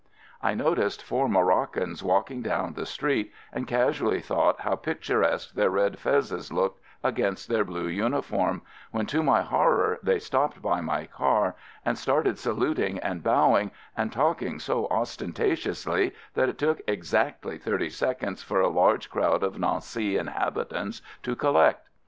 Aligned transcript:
I 0.41 0.55
noticed 0.55 1.03
four 1.03 1.29
Moroccans 1.29 2.01
walking 2.01 2.41
down 2.41 2.73
the 2.73 2.87
street, 2.87 3.31
and 3.53 3.67
casually 3.67 4.19
thought 4.19 4.61
how 4.61 4.75
pic 4.75 4.99
turesque 5.03 5.53
their 5.53 5.69
red 5.69 5.99
fezes 5.99 6.51
looked 6.51 6.81
against 7.03 7.47
their 7.49 7.63
blue 7.63 7.85
uniform, 7.85 8.63
when 8.89 9.05
to 9.05 9.21
my 9.21 9.43
horror 9.43 9.99
they 10.01 10.17
stopped 10.17 10.59
by 10.59 10.81
my 10.81 11.05
car 11.05 11.55
and 11.85 11.99
started 11.99 12.39
salut 12.39 12.79
ing 12.79 12.97
and 12.97 13.21
bowing 13.21 13.69
and 13.95 14.11
talking 14.11 14.57
so 14.57 14.87
ostenta 14.89 15.51
tiously 15.55 16.13
that 16.33 16.49
it 16.49 16.57
took 16.57 16.81
exactly 16.87 17.59
thirty 17.59 17.91
seconds 17.91 18.41
for 18.41 18.59
a 18.59 18.69
large 18.69 19.07
crowd 19.07 19.43
of 19.43 19.59
Nancy 19.59 20.17
inhabitants 20.17 21.03
to 21.21 21.35
collect. 21.35 21.87